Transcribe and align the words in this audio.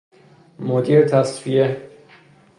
مدیر 0.59 1.05
تصفیه 1.07 1.89